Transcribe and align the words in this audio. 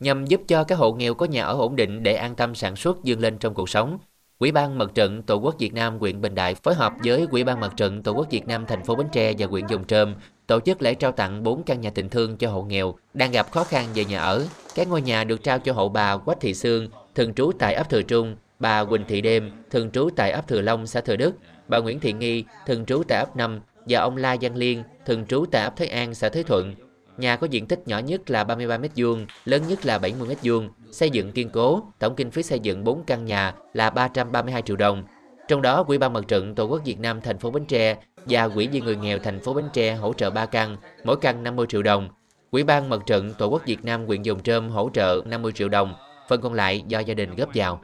nhằm 0.00 0.26
giúp 0.26 0.40
cho 0.48 0.64
các 0.64 0.78
hộ 0.78 0.92
nghèo 0.92 1.14
có 1.14 1.26
nhà 1.26 1.44
ở 1.44 1.54
ổn 1.58 1.76
định 1.76 2.02
để 2.02 2.14
an 2.14 2.34
tâm 2.34 2.54
sản 2.54 2.76
xuất 2.76 2.98
vươn 3.04 3.20
lên 3.20 3.38
trong 3.38 3.54
cuộc 3.54 3.68
sống. 3.68 3.98
quỹ 4.38 4.50
ban 4.50 4.78
Mặt 4.78 4.90
trận 4.94 5.22
Tổ 5.22 5.36
quốc 5.36 5.54
Việt 5.58 5.74
Nam 5.74 5.98
huyện 5.98 6.20
Bình 6.20 6.34
Đại 6.34 6.54
phối 6.54 6.74
hợp 6.74 6.92
với 7.04 7.26
quỹ 7.26 7.44
ban 7.44 7.60
Mặt 7.60 7.72
trận 7.76 8.02
Tổ 8.02 8.12
quốc 8.12 8.26
Việt 8.30 8.46
Nam 8.46 8.66
thành 8.66 8.84
phố 8.84 8.94
Bến 8.94 9.06
Tre 9.12 9.32
và 9.38 9.46
huyện 9.46 9.66
Dòng 9.66 9.84
Trơm 9.84 10.14
tổ 10.46 10.60
chức 10.60 10.82
lễ 10.82 10.94
trao 10.94 11.12
tặng 11.12 11.42
4 11.42 11.62
căn 11.62 11.80
nhà 11.80 11.90
tình 11.90 12.08
thương 12.08 12.36
cho 12.36 12.50
hộ 12.50 12.62
nghèo 12.62 12.94
đang 13.14 13.30
gặp 13.30 13.50
khó 13.50 13.64
khăn 13.64 13.86
về 13.94 14.04
nhà 14.04 14.20
ở. 14.20 14.46
Các 14.74 14.88
ngôi 14.88 15.02
nhà 15.02 15.24
được 15.24 15.42
trao 15.42 15.58
cho 15.58 15.72
hộ 15.72 15.88
bà 15.88 16.16
Quách 16.16 16.40
Thị 16.40 16.54
Sương, 16.54 16.88
thường 17.14 17.34
trú 17.34 17.52
tại 17.58 17.74
ấp 17.74 17.90
Thừa 17.90 18.02
Trung, 18.02 18.36
bà 18.58 18.84
Quỳnh 18.84 19.04
Thị 19.08 19.20
Đêm, 19.20 19.50
thường 19.70 19.90
trú 19.90 20.08
tại 20.16 20.30
ấp 20.30 20.48
Thừa 20.48 20.60
Long, 20.60 20.86
xã 20.86 21.00
Thừa 21.00 21.16
Đức, 21.16 21.34
bà 21.68 21.78
Nguyễn 21.78 22.00
Thị 22.00 22.12
Nghi, 22.12 22.44
thường 22.66 22.84
trú 22.84 23.02
tại 23.08 23.18
ấp 23.18 23.36
5 23.36 23.60
và 23.88 24.00
ông 24.00 24.16
La 24.16 24.36
Văn 24.40 24.56
Liên, 24.56 24.82
thường 25.06 25.26
trú 25.26 25.44
tại 25.50 25.64
ấp 25.64 25.76
Thới 25.76 25.88
An, 25.88 26.14
xã 26.14 26.28
Thới 26.28 26.44
Thuận. 26.44 26.74
Nhà 27.16 27.36
có 27.36 27.46
diện 27.50 27.66
tích 27.66 27.88
nhỏ 27.88 27.98
nhất 27.98 28.30
là 28.30 28.44
33 28.44 28.78
m2, 28.78 29.26
lớn 29.44 29.62
nhất 29.68 29.86
là 29.86 29.98
70 29.98 30.36
m2, 30.42 30.68
xây 30.90 31.10
dựng 31.10 31.32
kiên 31.32 31.50
cố, 31.50 31.82
tổng 31.98 32.14
kinh 32.16 32.30
phí 32.30 32.42
xây 32.42 32.60
dựng 32.60 32.84
4 32.84 33.04
căn 33.04 33.24
nhà 33.24 33.54
là 33.72 33.90
332 33.90 34.62
triệu 34.62 34.76
đồng. 34.76 35.04
Trong 35.48 35.62
đó, 35.62 35.82
Quỹ 35.82 35.98
ban 35.98 36.12
Mặt 36.12 36.24
trận 36.28 36.54
Tổ 36.54 36.64
quốc 36.64 36.82
Việt 36.84 37.00
Nam 37.00 37.20
thành 37.20 37.38
phố 37.38 37.50
Bến 37.50 37.64
Tre 37.64 37.96
và 38.16 38.48
Quỹ 38.48 38.68
vì 38.68 38.80
người 38.80 38.96
nghèo 38.96 39.18
thành 39.18 39.40
phố 39.40 39.54
Bến 39.54 39.64
Tre 39.72 39.94
hỗ 39.94 40.12
trợ 40.12 40.30
3 40.30 40.46
căn, 40.46 40.76
mỗi 41.04 41.16
căn 41.16 41.42
50 41.42 41.66
triệu 41.68 41.82
đồng. 41.82 42.08
Quỹ 42.50 42.62
ban 42.62 42.88
Mặt 42.88 43.00
trận 43.06 43.34
Tổ 43.38 43.46
quốc 43.46 43.62
Việt 43.66 43.84
Nam 43.84 44.06
quyện 44.06 44.22
Dùng 44.22 44.42
Trơm 44.42 44.70
hỗ 44.70 44.90
trợ 44.94 45.22
50 45.26 45.52
triệu 45.52 45.68
đồng, 45.68 45.94
phần 46.28 46.40
còn 46.40 46.54
lại 46.54 46.82
do 46.88 46.98
gia 46.98 47.14
đình 47.14 47.34
góp 47.36 47.48
vào. 47.54 47.80